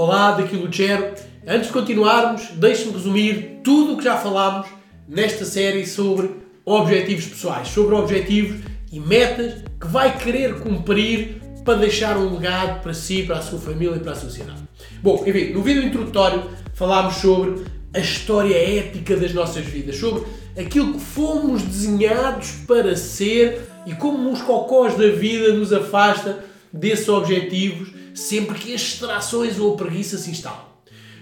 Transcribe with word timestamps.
Olá, 0.00 0.30
daqui 0.30 0.54
Lucero. 0.54 1.12
Antes 1.44 1.66
de 1.66 1.72
continuarmos, 1.72 2.50
deixe-me 2.54 2.92
resumir 2.92 3.58
tudo 3.64 3.94
o 3.94 3.96
que 3.96 4.04
já 4.04 4.16
falámos 4.16 4.68
nesta 5.08 5.44
série 5.44 5.84
sobre 5.84 6.30
objetivos 6.64 7.26
pessoais, 7.26 7.66
sobre 7.66 7.96
objetivos 7.96 8.60
e 8.92 9.00
metas 9.00 9.54
que 9.80 9.88
vai 9.88 10.16
querer 10.16 10.60
cumprir 10.60 11.42
para 11.64 11.80
deixar 11.80 12.16
um 12.16 12.32
legado 12.32 12.80
para 12.80 12.94
si, 12.94 13.24
para 13.24 13.38
a 13.38 13.42
sua 13.42 13.58
família 13.58 13.96
e 13.96 13.98
para 13.98 14.12
a 14.12 14.14
sociedade. 14.14 14.62
Bom, 15.02 15.24
enfim, 15.26 15.52
no 15.52 15.64
vídeo 15.64 15.82
introdutório 15.82 16.44
falámos 16.74 17.16
sobre 17.16 17.64
a 17.92 17.98
história 17.98 18.54
épica 18.54 19.16
das 19.16 19.34
nossas 19.34 19.66
vidas, 19.66 19.96
sobre 19.96 20.22
aquilo 20.56 20.92
que 20.92 21.00
fomos 21.00 21.60
desenhados 21.60 22.52
para 22.68 22.94
ser 22.94 23.68
e 23.84 23.96
como 23.96 24.30
os 24.30 24.42
cocós 24.42 24.96
da 24.96 25.08
vida 25.08 25.54
nos 25.54 25.72
afasta 25.72 26.46
desses 26.72 27.08
objetivos 27.08 27.90
sempre 28.14 28.58
que 28.58 28.74
as 28.74 28.80
distrações 28.80 29.58
ou 29.58 29.74
a 29.74 29.76
preguiça 29.76 30.18
se 30.18 30.30
instalam. 30.30 30.66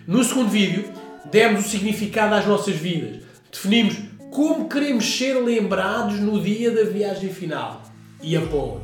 No 0.07 0.23
segundo 0.25 0.49
vídeo, 0.49 0.85
demos 1.31 1.67
o 1.67 1.69
significado 1.69 2.35
às 2.35 2.47
nossas 2.47 2.77
vidas, 2.77 3.23
definimos 3.53 3.97
como 4.31 4.69
queremos 4.69 5.05
ser 5.05 5.35
lembrados 5.35 6.21
no 6.21 6.41
dia 6.41 6.71
da 6.71 6.85
viagem 6.85 7.33
final 7.33 7.83
e 8.23 8.37
após. 8.37 8.83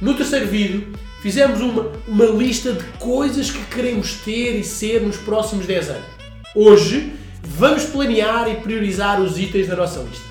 No 0.00 0.14
terceiro 0.14 0.46
vídeo, 0.46 0.92
fizemos 1.22 1.60
uma, 1.60 1.92
uma 2.06 2.26
lista 2.26 2.72
de 2.72 2.84
coisas 2.98 3.50
que 3.50 3.64
queremos 3.66 4.14
ter 4.24 4.58
e 4.58 4.64
ser 4.64 5.02
nos 5.02 5.16
próximos 5.16 5.66
10 5.66 5.90
anos. 5.90 6.06
Hoje, 6.54 7.12
vamos 7.42 7.84
planear 7.84 8.48
e 8.50 8.56
priorizar 8.56 9.20
os 9.20 9.38
itens 9.38 9.68
da 9.68 9.76
nossa 9.76 10.00
lista. 10.00 10.24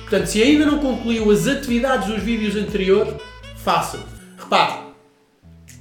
Portanto, 0.00 0.26
se 0.26 0.42
ainda 0.42 0.66
não 0.66 0.78
concluiu 0.78 1.30
as 1.30 1.46
atividades 1.46 2.08
dos 2.08 2.22
vídeos 2.22 2.56
anteriores, 2.56 3.14
façam. 3.56 4.00
Repare, 4.36 4.89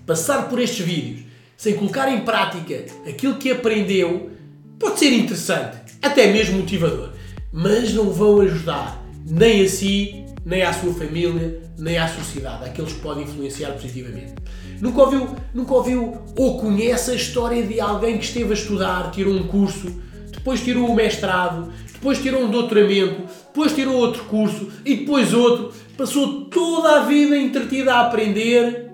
passar 0.10 0.50
por 0.50 0.60
estes 0.60 0.84
vídeos 0.84 1.20
sem 1.56 1.76
colocar 1.76 2.12
em 2.12 2.22
prática 2.22 2.84
aquilo 3.08 3.36
que 3.36 3.52
aprendeu 3.52 4.32
pode 4.80 4.98
ser 4.98 5.14
interessante, 5.14 5.78
até 6.02 6.34
mesmo 6.34 6.58
motivador, 6.58 7.12
mas 7.54 7.94
não 7.94 8.10
vão 8.10 8.42
ajudar 8.42 9.06
nem 9.24 9.64
a 9.64 9.70
si, 9.70 10.26
nem 10.44 10.64
à 10.64 10.74
sua 10.74 10.96
família, 10.96 11.62
nem 11.78 12.00
à 12.00 12.08
sociedade, 12.08 12.66
aqueles 12.66 12.94
que 12.94 13.02
podem 13.02 13.24
influenciar 13.24 13.74
positivamente. 13.74 14.34
Nunca 14.82 15.00
ouviu, 15.00 15.36
nunca 15.54 15.76
ouviu 15.76 16.18
ou 16.36 16.60
conhece 16.60 17.12
a 17.12 17.16
história 17.16 17.62
de 17.62 17.80
alguém 17.80 18.18
que 18.18 18.26
esteve 18.26 18.50
a 18.50 18.54
estudar, 18.56 19.12
tirou 19.12 19.36
um 19.36 19.44
curso, 19.44 19.96
depois 20.32 20.60
tirou 20.60 20.88
o 20.88 20.92
um 20.92 20.96
mestrado, 20.96 21.72
depois 21.94 22.18
tirou 22.18 22.46
um 22.46 22.50
doutoramento, 22.50 23.22
depois 23.46 23.76
tirou 23.76 23.94
outro 23.94 24.24
curso 24.24 24.72
e 24.84 24.96
depois 24.96 25.36
outro, 25.36 25.72
passou 25.96 26.46
toda 26.46 27.02
a 27.02 27.04
vida 27.04 27.38
entretida 27.38 27.94
a 27.94 28.08
aprender 28.08 28.89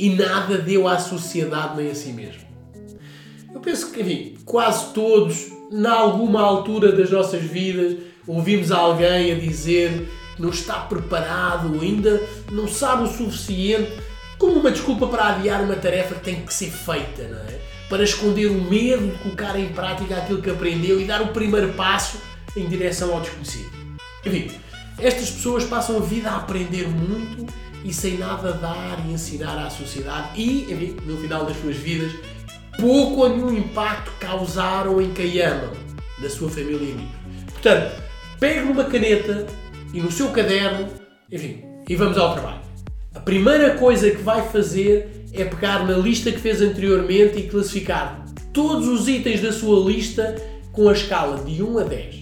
e 0.00 0.08
nada 0.08 0.56
deu 0.56 0.88
à 0.88 0.98
sociedade 0.98 1.76
nem 1.76 1.90
a 1.90 1.94
si 1.94 2.10
mesmo. 2.14 2.40
Eu 3.52 3.60
penso 3.60 3.92
que, 3.92 4.00
enfim, 4.00 4.38
quase 4.46 4.94
todos, 4.94 5.48
em 5.70 5.86
alguma 5.86 6.40
altura 6.40 6.90
das 6.90 7.10
nossas 7.10 7.42
vidas, 7.42 7.98
ouvimos 8.26 8.72
alguém 8.72 9.30
a 9.30 9.34
dizer 9.34 10.08
que 10.34 10.40
não 10.40 10.48
está 10.48 10.76
preparado, 10.78 11.78
ainda 11.82 12.18
não 12.50 12.66
sabe 12.66 13.02
o 13.02 13.06
suficiente, 13.08 13.92
como 14.38 14.60
uma 14.60 14.70
desculpa 14.70 15.06
para 15.06 15.34
adiar 15.34 15.62
uma 15.62 15.76
tarefa 15.76 16.14
que 16.14 16.24
tem 16.24 16.46
que 16.46 16.54
ser 16.54 16.70
feita, 16.70 17.28
não 17.28 17.38
é? 17.40 17.60
Para 17.90 18.02
esconder 18.02 18.46
o 18.46 18.58
medo 18.58 19.06
de 19.06 19.18
colocar 19.18 19.58
em 19.58 19.68
prática 19.68 20.16
aquilo 20.16 20.40
que 20.40 20.48
aprendeu 20.48 20.98
e 20.98 21.04
dar 21.04 21.20
o 21.20 21.28
primeiro 21.28 21.74
passo 21.74 22.16
em 22.56 22.66
direção 22.66 23.12
ao 23.12 23.20
desconhecido. 23.20 23.70
Enfim, 24.24 24.50
estas 24.98 25.30
pessoas 25.30 25.64
passam 25.64 25.98
a 25.98 26.00
vida 26.00 26.30
a 26.30 26.36
aprender 26.38 26.88
muito 26.88 27.52
e 27.84 27.92
sem 27.92 28.18
nada 28.18 28.52
dar 28.52 29.02
e 29.06 29.12
ensinar 29.12 29.58
à 29.58 29.70
sociedade 29.70 30.40
e, 30.40 30.72
enfim, 30.72 30.96
no 31.04 31.16
final 31.16 31.44
das 31.44 31.56
suas 31.58 31.76
vidas, 31.76 32.12
pouco 32.78 33.22
ou 33.22 33.28
nenhum 33.28 33.56
impacto 33.56 34.10
causaram 34.20 35.00
em 35.00 35.12
quem 35.12 35.40
amam, 35.40 35.72
na 36.18 36.28
sua 36.28 36.50
família 36.50 36.88
e 36.88 36.92
amigos. 36.92 37.14
Portanto, 37.52 38.02
pegue 38.38 38.60
numa 38.60 38.84
caneta 38.84 39.46
e 39.92 40.00
no 40.00 40.10
seu 40.10 40.28
caderno, 40.30 40.88
enfim, 41.30 41.62
e 41.88 41.96
vamos 41.96 42.16
ao 42.18 42.34
trabalho. 42.34 42.60
A 43.14 43.20
primeira 43.20 43.76
coisa 43.76 44.10
que 44.10 44.22
vai 44.22 44.46
fazer 44.48 45.26
é 45.32 45.44
pegar 45.44 45.86
na 45.86 45.96
lista 45.96 46.30
que 46.30 46.38
fez 46.38 46.60
anteriormente 46.60 47.38
e 47.38 47.48
classificar 47.48 48.24
todos 48.52 48.88
os 48.88 49.08
itens 49.08 49.40
da 49.40 49.52
sua 49.52 49.84
lista 49.88 50.36
com 50.72 50.88
a 50.88 50.92
escala 50.92 51.42
de 51.44 51.62
1 51.62 51.78
a 51.78 51.82
10, 51.84 52.14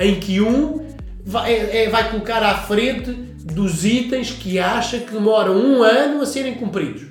em 0.00 0.20
que 0.20 0.40
1 0.40 0.86
vai, 1.24 1.54
é, 1.54 1.88
vai 1.88 2.10
colocar 2.10 2.42
à 2.42 2.54
frente 2.58 3.31
dos 3.44 3.84
itens 3.84 4.30
que 4.30 4.58
acha 4.58 4.98
que 4.98 5.12
demoram 5.12 5.56
um 5.56 5.82
ano 5.82 6.22
a 6.22 6.26
serem 6.26 6.54
cumpridos. 6.54 7.02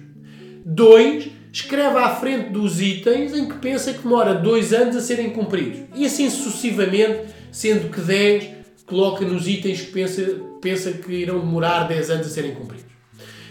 2. 0.66 1.30
Escreve 1.52 1.98
à 1.98 2.16
frente 2.16 2.50
dos 2.50 2.80
itens 2.80 3.36
em 3.36 3.48
que 3.48 3.56
pensa 3.56 3.92
que 3.92 4.00
demora 4.00 4.34
dois 4.34 4.72
anos 4.72 4.96
a 4.96 5.02
serem 5.02 5.32
cumpridos. 5.32 5.82
E 5.94 6.06
assim 6.06 6.30
sucessivamente, 6.30 7.26
sendo 7.52 7.90
que 7.90 8.00
10 8.00 8.50
coloca 8.86 9.26
nos 9.26 9.48
itens 9.48 9.82
que 9.82 9.92
pensa, 9.92 10.40
pensa 10.62 10.92
que 10.94 11.12
irão 11.12 11.40
demorar 11.40 11.88
10 11.88 12.10
anos 12.10 12.28
a 12.28 12.30
serem 12.30 12.56
cumpridos. 12.56 12.86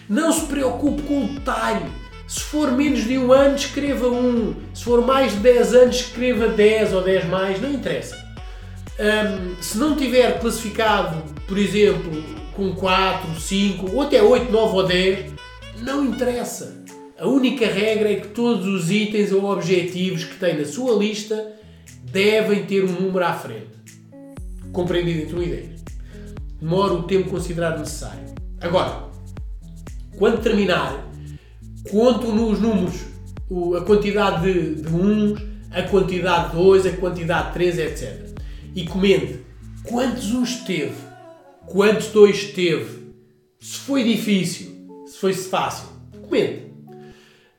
Não 0.09 0.33
se 0.33 0.47
preocupe 0.47 1.03
com 1.03 1.25
o 1.25 1.29
detalhe. 1.29 1.85
Se 2.27 2.41
for 2.41 2.73
menos 2.73 3.05
de 3.05 3.19
um 3.19 3.33
ano, 3.33 3.57
escreva 3.57 4.09
1. 4.09 4.15
Um. 4.15 4.55
Se 4.73 4.85
for 4.85 5.05
mais 5.05 5.33
de 5.33 5.39
10 5.39 5.75
anos, 5.75 5.97
escreva 5.97 6.49
10 6.49 6.95
ou 6.95 7.03
10 7.03 7.27
mais, 7.27 7.61
não 7.61 7.73
interessa. 7.73 8.17
Um, 8.99 9.61
se 9.63 9.77
não 9.79 9.97
tiver 9.97 10.39
classificado, 10.41 11.23
por 11.47 11.59
exemplo, 11.59 12.40
com 12.61 12.75
4, 12.75 13.41
5, 13.41 13.91
ou 13.95 14.03
até 14.03 14.23
8, 14.23 14.53
9 14.53 14.77
ou 14.77 14.87
10, 14.87 15.33
não 15.79 16.05
interessa. 16.05 16.85
A 17.19 17.27
única 17.27 17.67
regra 17.67 18.13
é 18.13 18.17
que 18.17 18.29
todos 18.29 18.67
os 18.67 18.91
itens 18.91 19.33
ou 19.33 19.51
objetivos 19.51 20.25
que 20.25 20.37
tem 20.37 20.59
na 20.59 20.67
sua 20.67 20.95
lista 20.95 21.53
devem 22.13 22.67
ter 22.67 22.85
um 22.85 23.01
número 23.01 23.25
à 23.25 23.33
frente, 23.33 23.71
compreendido 24.73 25.23
entre 25.23 25.37
1 25.37 25.43
e 25.43 25.47
10. 25.47 25.85
Demora 26.61 26.93
o 26.93 27.03
tempo 27.05 27.31
considerado 27.31 27.79
necessário. 27.79 28.27
Agora, 28.61 29.05
quando 30.19 30.43
terminar, 30.43 31.11
conto 31.91 32.29
nos 32.29 32.61
números 32.61 33.01
a 33.79 33.81
quantidade 33.87 34.43
de, 34.43 34.83
de 34.83 34.95
uns, 34.95 35.41
a 35.71 35.83
quantidade 35.85 36.51
de 36.51 36.57
2, 36.57 36.87
a 36.87 36.93
quantidade 36.93 37.47
de 37.49 37.55
3, 37.55 37.79
etc. 37.79 38.39
E 38.75 38.87
comente 38.87 39.41
quantos 39.83 40.35
uns 40.35 40.57
teve 40.57 41.10
Quantos 41.71 42.09
dois 42.09 42.47
teve? 42.47 43.15
Se 43.61 43.79
foi 43.79 44.03
difícil, 44.03 45.05
se 45.07 45.17
foi 45.19 45.33
fácil. 45.33 45.89
Comente. 46.21 46.67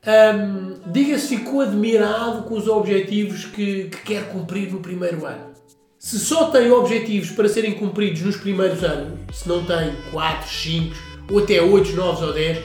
Um, 0.06 0.92
diga 0.92 1.18
se 1.18 1.28
ficou 1.28 1.62
admirado 1.62 2.42
com 2.42 2.54
os 2.58 2.68
objetivos 2.68 3.46
que, 3.46 3.84
que 3.84 4.02
quer 4.02 4.28
cumprir 4.30 4.70
no 4.70 4.80
primeiro 4.80 5.24
ano. 5.24 5.52
Se 5.98 6.18
só 6.18 6.50
tem 6.50 6.70
objetivos 6.70 7.30
para 7.30 7.48
serem 7.48 7.72
cumpridos 7.72 8.20
nos 8.20 8.36
primeiros 8.36 8.84
anos, 8.84 9.18
se 9.32 9.48
não 9.48 9.64
tem 9.64 9.96
4, 10.10 10.46
5 10.46 10.94
ou 11.30 11.38
até 11.38 11.62
8, 11.62 11.92
9 11.92 12.24
ou 12.26 12.32
10, 12.34 12.58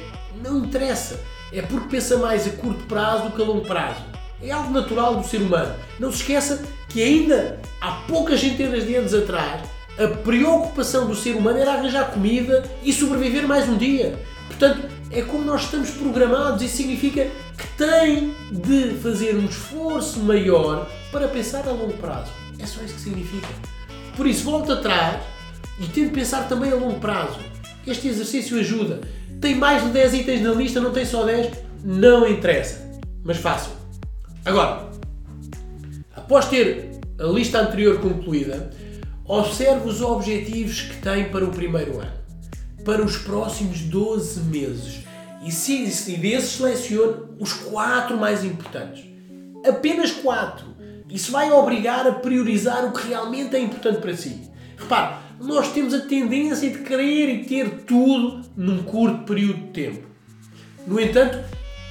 não 0.43 0.65
interessa. 0.65 1.17
É 1.53 1.61
porque 1.61 1.87
pensa 1.87 2.17
mais 2.17 2.45
a 2.45 2.49
curto 2.49 2.83
prazo 2.87 3.29
do 3.29 3.31
que 3.31 3.41
a 3.41 3.45
longo 3.45 3.65
prazo. 3.65 4.03
É 4.41 4.51
algo 4.51 4.73
natural 4.73 5.15
do 5.15 5.25
ser 5.25 5.37
humano. 5.37 5.73
Não 5.97 6.11
se 6.11 6.17
esqueça 6.17 6.61
que 6.89 7.01
ainda 7.01 7.61
há 7.79 7.93
poucas 8.05 8.41
centenas 8.41 8.85
de 8.85 8.95
anos 8.95 9.13
atrás 9.13 9.76
a 9.97 10.07
preocupação 10.07 11.07
do 11.07 11.15
ser 11.15 11.35
humano 11.35 11.57
era 11.57 11.73
arranjar 11.73 12.11
comida 12.11 12.63
e 12.83 12.93
sobreviver 12.93 13.47
mais 13.47 13.67
um 13.67 13.77
dia. 13.77 14.17
Portanto, 14.47 14.87
é 15.09 15.21
como 15.23 15.43
nós 15.43 15.63
estamos 15.63 15.89
programados 15.89 16.61
e 16.61 16.69
significa 16.69 17.27
que 17.57 17.67
tem 17.77 18.35
de 18.51 18.95
fazer 19.01 19.35
um 19.35 19.45
esforço 19.45 20.19
maior 20.19 20.87
para 21.11 21.27
pensar 21.27 21.67
a 21.67 21.71
longo 21.71 21.93
prazo. 21.93 22.31
É 22.59 22.65
só 22.65 22.81
isso 22.83 22.93
que 22.93 23.01
significa. 23.01 23.47
Por 24.15 24.27
isso, 24.27 24.43
volta 24.43 24.73
atrás 24.73 25.21
e 25.79 25.87
tente 25.87 26.11
pensar 26.11 26.47
também 26.47 26.71
a 26.71 26.75
longo 26.75 26.99
prazo. 26.99 27.39
Este 27.85 28.07
exercício 28.07 28.59
ajuda. 28.59 29.01
Tem 29.41 29.55
mais 29.55 29.83
de 29.83 29.89
10 29.89 30.13
itens 30.13 30.41
na 30.41 30.51
lista, 30.51 30.79
não 30.79 30.91
tem 30.91 31.05
só 31.05 31.23
10? 31.23 31.51
Não 31.83 32.27
interessa. 32.27 32.87
Mas 33.23 33.37
façam. 33.37 33.71
Agora, 34.45 34.87
após 36.15 36.47
ter 36.47 36.99
a 37.19 37.25
lista 37.25 37.59
anterior 37.59 37.99
concluída, 37.99 38.71
Observe 39.27 39.89
os 39.89 40.01
objetivos 40.01 40.83
que 40.83 41.01
tem 41.01 41.29
para 41.29 41.43
o 41.43 41.51
primeiro 41.51 41.99
ano, 41.99 42.13
para 42.85 43.03
os 43.03 43.17
próximos 43.17 43.81
12 43.81 44.39
meses 44.41 44.99
e, 45.43 45.51
se, 45.51 45.91
se 45.91 46.15
desses 46.15 46.51
selecione 46.51 47.25
os 47.37 47.51
quatro 47.51 48.15
mais 48.15 48.45
importantes. 48.45 49.03
Apenas 49.67 50.11
quatro. 50.11 50.65
Isso 51.09 51.31
vai 51.31 51.51
obrigar 51.51 52.07
a 52.07 52.13
priorizar 52.13 52.85
o 52.85 52.93
que 52.93 53.07
realmente 53.07 53.53
é 53.53 53.59
importante 53.59 53.99
para 53.99 54.15
si. 54.15 54.49
Repare, 54.77 55.15
nós 55.41 55.73
temos 55.73 55.93
a 55.93 56.01
tendência 56.01 56.69
de 56.69 56.79
querer 56.79 57.29
e 57.29 57.45
ter 57.45 57.83
tudo 57.83 58.41
num 58.55 58.81
curto 58.83 59.25
período 59.25 59.59
de 59.59 59.67
tempo. 59.71 60.07
No 60.85 60.99
entanto, 61.01 61.37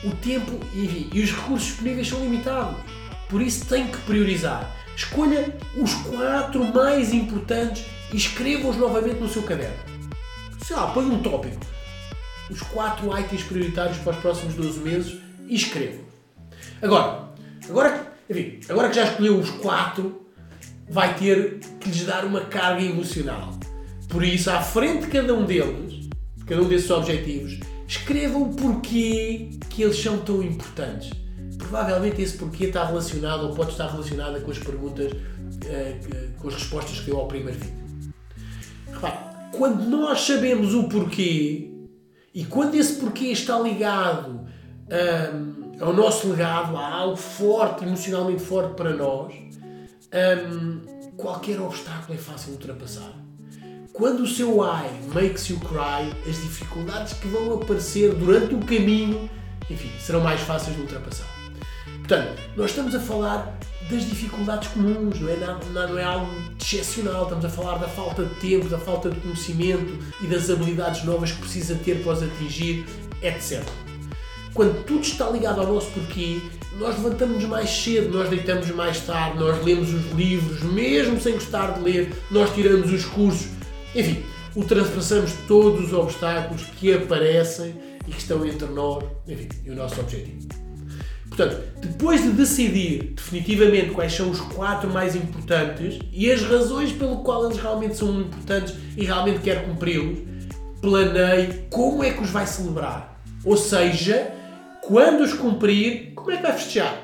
o 0.05 0.11
tempo 0.17 0.53
e, 0.75 1.11
e 1.13 1.23
os 1.23 1.33
recursos 1.33 1.69
disponíveis 1.69 2.09
são 2.09 2.21
limitados. 2.21 2.81
Por 3.29 3.43
isso 3.43 3.67
tem 3.67 3.87
que 3.89 3.99
priorizar. 3.99 4.75
Escolha 4.97 5.57
os 5.77 5.95
quatro 5.95 6.65
mais 6.73 7.13
importantes 7.13 7.85
e 8.13 8.17
escreva-os 8.17 8.77
novamente 8.77 9.21
no 9.21 9.29
seu 9.29 9.43
caderno. 9.43 9.77
Sei 10.65 10.75
lá, 10.75 10.87
põe 10.89 11.05
um 11.05 11.23
tópico. 11.23 11.65
Os 12.51 12.61
quatro 12.63 13.17
itens 13.19 13.43
prioritários 13.43 13.99
para 13.99 14.13
os 14.13 14.19
próximos 14.19 14.55
12 14.55 14.81
meses 14.81 15.19
e 15.49 15.55
escreva. 15.55 16.01
Agora, 16.81 17.27
Agora, 17.69 18.13
enfim, 18.31 18.61
agora 18.69 18.89
que 18.89 18.97
já 18.97 19.05
escolheu 19.05 19.39
os 19.39 19.51
quatro, 19.51 20.23
vai 20.89 21.15
ter 21.17 21.59
que 21.81 21.89
lhes 21.89 22.05
dar 22.05 22.25
uma 22.25 22.43
carga 22.43 22.83
emocional. 22.83 23.59
Por 24.09 24.23
isso, 24.23 24.51
à 24.51 24.61
frente 24.61 25.07
de 25.07 25.11
cada 25.11 25.35
um 25.35 25.45
deles, 25.45 26.09
de 26.37 26.45
cada 26.45 26.63
um 26.63 26.69
desses 26.69 26.91
objetivos, 26.91 27.59
escrevam 27.89 28.43
o 28.43 28.55
porquê 28.55 29.51
que 29.69 29.83
eles 29.83 30.01
são 30.01 30.19
tão 30.19 30.43
importantes. 30.43 31.11
Provavelmente 31.69 32.23
esse 32.23 32.37
porquê 32.37 32.67
está 32.67 32.85
relacionado 32.85 33.49
ou 33.49 33.55
pode 33.55 33.73
estar 33.73 33.89
relacionado 33.89 34.41
com 34.41 34.51
as 34.51 34.59
perguntas, 34.59 35.13
eh, 35.67 35.97
com 36.39 36.49
as 36.49 36.55
respostas 36.55 37.01
que 37.01 37.07
deu 37.07 37.19
ao 37.19 37.27
primeiro 37.27 37.59
vídeo. 37.59 38.15
Repare, 38.93 39.19
quando 39.53 39.85
nós 39.85 40.21
sabemos 40.21 40.75
o 40.75 40.85
porquê 40.89 41.71
e 42.33 42.45
quando 42.45 42.77
esse 42.77 43.01
porquê 43.01 43.27
está 43.27 43.59
ligado 43.59 44.47
ao 45.81 45.93
nosso 45.93 46.29
legado, 46.29 46.77
a 46.77 46.89
algo 46.89 47.17
forte, 47.17 47.85
emocionalmente 47.85 48.43
forte 48.43 48.75
para 48.75 48.95
nós, 48.95 49.35
um, 50.53 50.81
qualquer 51.17 51.61
obstáculo 51.61 52.15
é 52.15 52.21
fácil 52.21 52.53
de 52.53 52.59
ultrapassar. 52.59 53.13
Quando 53.93 54.21
o 54.21 54.27
seu 54.27 54.59
why 54.61 54.89
makes 55.15 55.49
you 55.49 55.59
cry, 55.61 56.13
as 56.29 56.37
dificuldades 56.37 57.15
que 57.15 57.27
vão 57.29 57.55
aparecer 57.55 58.15
durante 58.15 58.55
o 58.55 58.61
caminho, 58.61 59.29
enfim, 59.69 59.91
serão 59.99 60.21
mais 60.21 60.41
fáceis 60.43 60.77
de 60.77 60.83
ultrapassar. 60.83 61.46
Portanto, 62.07 62.41
nós 62.57 62.71
estamos 62.71 62.95
a 62.95 63.01
falar 63.01 63.59
das 63.91 64.05
dificuldades 64.09 64.69
comuns, 64.69 65.21
não 65.21 65.29
é, 65.29 65.37
nada, 65.39 65.89
não 65.89 65.99
é 65.99 66.05
algo 66.05 66.31
excepcional. 66.61 67.25
Estamos 67.25 67.45
a 67.45 67.49
falar 67.49 67.79
da 67.79 67.89
falta 67.89 68.25
de 68.25 68.35
tempo, 68.37 68.69
da 68.69 68.79
falta 68.79 69.11
de 69.11 69.19
conhecimento 69.19 69.99
e 70.23 70.29
das 70.29 70.49
habilidades 70.49 71.03
novas 71.03 71.33
que 71.33 71.41
precisa 71.41 71.75
ter 71.75 72.05
para 72.05 72.13
os 72.13 72.23
atingir, 72.23 72.87
etc. 73.21 73.61
Quando 74.55 74.85
tudo 74.85 75.01
está 75.01 75.29
ligado 75.31 75.61
ao 75.61 75.67
nosso 75.67 75.91
porquê, 75.91 76.41
nós 76.79 76.97
levantamos 76.97 77.43
mais 77.43 77.71
cedo, 77.71 78.17
nós 78.17 78.29
deitamos 78.29 78.71
mais 78.71 79.01
tarde, 79.01 79.41
nós 79.41 79.65
lemos 79.65 79.93
os 79.93 80.13
livros, 80.13 80.63
mesmo 80.63 81.21
sem 81.21 81.33
gostar 81.33 81.73
de 81.73 81.81
ler, 81.81 82.13
nós 82.31 82.55
tiramos 82.55 82.93
os 82.93 83.05
cursos, 83.05 83.49
enfim, 83.97 84.23
ultrapassamos 84.55 85.33
todos 85.49 85.87
os 85.87 85.93
obstáculos 85.93 86.63
que 86.79 86.95
aparecem 86.95 87.75
e 88.07 88.13
que 88.13 88.19
estão 88.19 88.47
entre 88.47 88.69
nós 88.69 89.03
enfim, 89.27 89.49
e 89.65 89.71
o 89.71 89.75
nosso 89.75 90.01
objetivo. 90.01 90.66
Portanto, 91.37 91.63
depois 91.83 92.23
de 92.23 92.31
decidir 92.31 93.13
definitivamente 93.15 93.91
quais 93.91 94.11
são 94.15 94.31
os 94.31 94.41
quatro 94.41 94.89
mais 94.89 95.15
importantes 95.15 95.99
e 96.11 96.33
as 96.33 96.43
razões 96.43 96.93
pelo 96.93 97.19
qual 97.19 97.45
eles 97.45 97.59
realmente 97.59 97.95
são 97.95 98.23
importantes 98.23 98.75
e 98.97 99.05
realmente 99.05 99.41
quer 99.41 99.67
cumpri-los, 99.67 100.19
planeie 100.81 101.67
como 101.71 102.03
é 102.03 102.11
que 102.11 102.23
os 102.23 102.31
vai 102.31 102.47
celebrar. 102.47 103.21
Ou 103.45 103.55
seja, 103.55 104.33
quando 104.81 105.21
os 105.25 105.35
cumprir, 105.35 106.15
como 106.15 106.31
é 106.31 106.39
que 106.39 106.43
vai 106.43 106.55
festejar? 106.55 107.03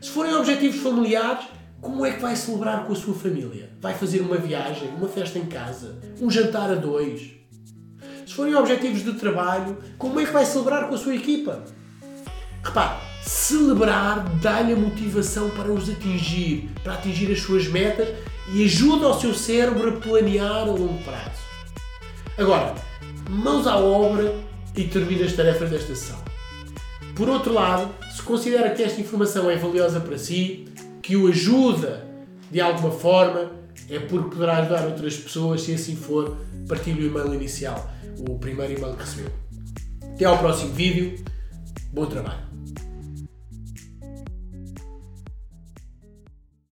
Se 0.00 0.10
forem 0.10 0.34
objetivos 0.34 0.80
familiares, 0.80 1.44
como 1.80 2.04
é 2.04 2.10
que 2.10 2.20
vai 2.20 2.34
celebrar 2.34 2.84
com 2.84 2.92
a 2.92 2.96
sua 2.96 3.14
família? 3.14 3.70
Vai 3.80 3.94
fazer 3.94 4.22
uma 4.22 4.38
viagem, 4.38 4.88
uma 4.88 5.08
festa 5.08 5.38
em 5.38 5.46
casa, 5.46 6.00
um 6.20 6.28
jantar 6.28 6.68
a 6.68 6.74
dois? 6.74 7.30
Se 8.26 8.34
forem 8.34 8.56
objetivos 8.56 9.04
de 9.04 9.12
trabalho, 9.12 9.78
como 9.98 10.18
é 10.18 10.24
que 10.24 10.32
vai 10.32 10.44
celebrar 10.44 10.88
com 10.88 10.96
a 10.96 10.98
sua 10.98 11.14
equipa? 11.14 11.62
Repare, 12.64 13.11
celebrar 13.22 14.28
dá-lhe 14.40 14.72
a 14.72 14.76
motivação 14.76 15.48
para 15.50 15.72
os 15.72 15.88
atingir, 15.88 16.70
para 16.82 16.94
atingir 16.94 17.30
as 17.32 17.40
suas 17.40 17.68
metas 17.68 18.08
e 18.52 18.64
ajuda 18.64 19.08
o 19.08 19.20
seu 19.20 19.34
cérebro 19.34 19.88
a 19.88 19.92
planear 20.00 20.62
a 20.62 20.64
longo 20.64 21.02
prazo. 21.04 21.42
Agora, 22.36 22.74
mãos 23.30 23.66
à 23.66 23.76
obra 23.78 24.34
e 24.76 24.84
termina 24.84 25.24
as 25.24 25.32
tarefas 25.32 25.70
desta 25.70 25.94
sessão. 25.94 26.18
Por 27.14 27.28
outro 27.28 27.52
lado, 27.52 27.92
se 28.10 28.22
considera 28.22 28.70
que 28.70 28.82
esta 28.82 29.00
informação 29.00 29.50
é 29.50 29.56
valiosa 29.56 30.00
para 30.00 30.18
si, 30.18 30.66
que 31.02 31.16
o 31.16 31.28
ajuda 31.28 32.12
de 32.50 32.60
alguma 32.60 32.90
forma, 32.90 33.50
é 33.88 33.98
porque 33.98 34.30
poderá 34.30 34.58
ajudar 34.58 34.86
outras 34.86 35.16
pessoas, 35.16 35.62
se 35.62 35.72
assim 35.72 35.96
for, 35.96 36.36
partilhe 36.68 37.06
o 37.06 37.06
e-mail 37.06 37.34
inicial, 37.34 37.90
o 38.28 38.38
primeiro 38.38 38.74
e-mail 38.74 38.94
que 38.94 39.00
recebeu. 39.00 39.32
Até 40.14 40.26
ao 40.26 40.36
próximo 40.36 40.72
vídeo, 40.74 41.24
bom 41.92 42.04
trabalho! 42.04 42.51